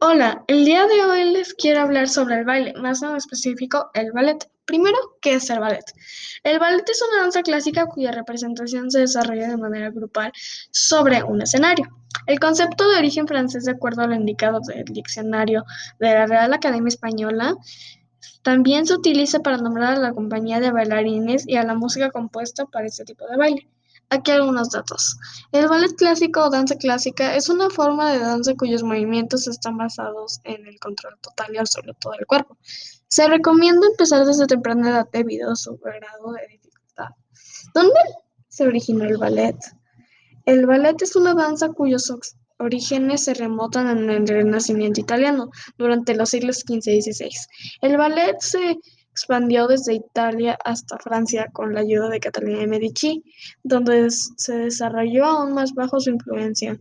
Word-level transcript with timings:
Hola, 0.00 0.44
el 0.46 0.64
día 0.64 0.86
de 0.86 1.04
hoy 1.04 1.24
les 1.32 1.54
quiero 1.54 1.80
hablar 1.80 2.08
sobre 2.08 2.36
el 2.36 2.44
baile, 2.44 2.72
más 2.74 3.02
en 3.02 3.16
específico 3.16 3.90
el 3.94 4.12
ballet. 4.12 4.48
Primero, 4.64 4.96
¿qué 5.20 5.34
es 5.34 5.50
el 5.50 5.58
ballet? 5.58 5.84
El 6.44 6.60
ballet 6.60 6.88
es 6.88 7.02
una 7.02 7.22
danza 7.22 7.42
clásica 7.42 7.86
cuya 7.86 8.12
representación 8.12 8.92
se 8.92 9.00
desarrolla 9.00 9.48
de 9.48 9.56
manera 9.56 9.90
grupal 9.90 10.30
sobre 10.70 11.24
un 11.24 11.42
escenario. 11.42 11.88
El 12.28 12.38
concepto 12.38 12.88
de 12.88 12.96
origen 12.96 13.26
francés, 13.26 13.64
de 13.64 13.72
acuerdo 13.72 14.02
a 14.02 14.06
lo 14.06 14.14
indicado 14.14 14.60
del 14.60 14.84
diccionario 14.84 15.64
de 15.98 16.14
la 16.14 16.26
Real 16.26 16.54
Academia 16.54 16.88
Española, 16.88 17.56
también 18.42 18.86
se 18.86 18.94
utiliza 18.94 19.40
para 19.40 19.56
nombrar 19.56 19.94
a 19.94 19.98
la 19.98 20.12
compañía 20.12 20.60
de 20.60 20.70
bailarines 20.70 21.42
y 21.44 21.56
a 21.56 21.64
la 21.64 21.74
música 21.74 22.12
compuesta 22.12 22.66
para 22.66 22.86
este 22.86 23.04
tipo 23.04 23.26
de 23.26 23.36
baile. 23.36 23.68
Aquí 24.10 24.30
algunos 24.30 24.70
datos. 24.70 25.18
El 25.52 25.68
ballet 25.68 25.94
clásico 25.94 26.44
o 26.44 26.50
danza 26.50 26.76
clásica 26.76 27.36
es 27.36 27.50
una 27.50 27.68
forma 27.68 28.10
de 28.10 28.20
danza 28.20 28.54
cuyos 28.54 28.82
movimientos 28.82 29.46
están 29.46 29.76
basados 29.76 30.40
en 30.44 30.66
el 30.66 30.78
control 30.80 31.18
total 31.20 31.54
y 31.54 31.58
absoluto 31.58 32.10
del 32.10 32.26
cuerpo. 32.26 32.56
Se 33.08 33.28
recomienda 33.28 33.86
empezar 33.86 34.24
desde 34.24 34.46
temprana 34.46 34.90
edad 34.90 35.08
debido 35.12 35.50
a 35.50 35.56
su 35.56 35.76
grado 35.76 36.32
de 36.32 36.46
dificultad. 36.48 37.08
¿Dónde 37.74 38.00
se 38.48 38.66
originó 38.66 39.04
el 39.04 39.18
ballet? 39.18 39.56
El 40.46 40.64
ballet 40.64 41.02
es 41.02 41.14
una 41.14 41.34
danza 41.34 41.68
cuyos 41.68 42.10
orígenes 42.58 43.24
se 43.24 43.34
remontan 43.34 43.88
en 43.88 44.08
el 44.08 44.26
Renacimiento 44.26 45.00
italiano 45.00 45.50
durante 45.76 46.14
los 46.14 46.30
siglos 46.30 46.60
XV 46.60 46.88
y 46.88 47.02
XVI. 47.02 47.30
El 47.82 47.98
ballet 47.98 48.36
se 48.40 48.78
expandió 49.18 49.66
desde 49.66 49.94
Italia 49.94 50.56
hasta 50.64 50.96
Francia 50.98 51.48
con 51.52 51.74
la 51.74 51.80
ayuda 51.80 52.08
de 52.08 52.20
Catalina 52.20 52.60
de 52.60 52.68
Medici, 52.68 53.24
donde 53.64 54.08
se 54.10 54.56
desarrolló 54.56 55.24
aún 55.24 55.54
más 55.54 55.74
bajo 55.74 55.98
su 55.98 56.10
influencia 56.10 56.78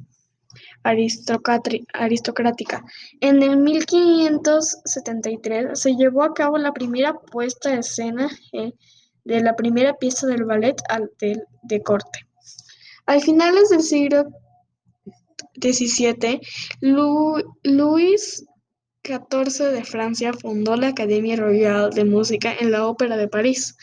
aristocrática. 0.84 2.86
En 3.22 3.42
el 3.42 3.58
1573 3.58 5.80
se 5.80 5.96
llevó 5.96 6.22
a 6.24 6.36
cabo 6.36 6.60
la 6.60 6.74
primera 6.74 7.16
puesta 7.16 7.74
en 7.74 7.80
escena 7.80 8.30
eh, 8.54 8.72
de 9.26 9.42
la 9.42 9.56
primera 9.56 9.98
pieza 9.98 10.28
del 10.28 10.46
ballet 10.46 10.80
de 11.64 11.82
corte. 11.82 12.28
Al 13.08 13.20
finales 13.22 13.70
del 13.70 13.82
siglo 13.82 14.28
XVII, 15.60 16.40
Luis 17.64 18.46
XIV 19.08 19.72
de 19.72 19.84
Francia 19.86 20.34
fundó 20.34 20.76
la 20.76 20.90
Academia 20.90 21.38
Royal 21.38 21.92
de 21.92 22.04
Música 22.04 22.54
en 22.60 22.72
la 22.72 22.86
Ópera 22.86 23.16
de 23.16 23.30
París, 23.30 23.78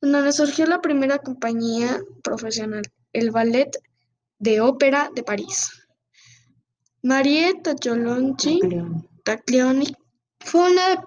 donde 0.00 0.32
surgió 0.32 0.66
la 0.66 0.80
primera 0.80 1.18
compañía 1.18 2.00
profesional, 2.22 2.82
el 3.12 3.30
Ballet 3.30 3.70
de 4.38 4.60
Ópera 4.62 5.10
de 5.14 5.22
París. 5.22 5.70
Marie 7.02 7.52
Taglioni 7.62 8.34
fue, 10.40 10.74
la, 10.74 11.04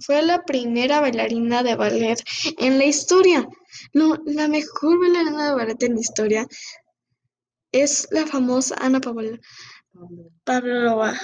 fue 0.00 0.22
la 0.22 0.44
primera 0.44 1.00
bailarina 1.00 1.64
de 1.64 1.74
ballet 1.74 2.22
en 2.58 2.78
la 2.78 2.84
historia. 2.84 3.48
la 3.92 4.48
mejor 4.48 5.00
bailarina 5.00 5.48
de 5.48 5.54
ballet 5.54 5.82
en 5.82 5.94
la 5.94 6.00
historia 6.00 6.46
es 7.72 8.06
la 8.12 8.26
famosa 8.26 8.76
Ana 8.78 9.00
Pavlova 10.44 11.14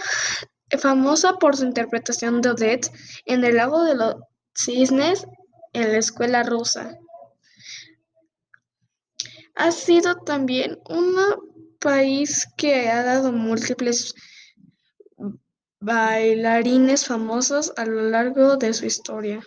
famosa 0.78 1.34
por 1.34 1.56
su 1.56 1.64
interpretación 1.64 2.40
de 2.40 2.50
Odette 2.50 2.90
en 3.24 3.44
El 3.44 3.56
lago 3.56 3.84
de 3.84 3.94
los 3.94 4.16
cisnes 4.54 5.26
en 5.72 5.92
la 5.92 5.98
escuela 5.98 6.42
rusa. 6.42 6.98
Ha 9.54 9.70
sido 9.70 10.16
también 10.16 10.78
un 10.88 11.16
país 11.80 12.48
que 12.56 12.90
ha 12.90 13.02
dado 13.02 13.32
múltiples 13.32 14.14
bailarines 15.80 17.06
famosos 17.06 17.72
a 17.76 17.84
lo 17.86 18.02
largo 18.10 18.56
de 18.56 18.74
su 18.74 18.86
historia. 18.86 19.40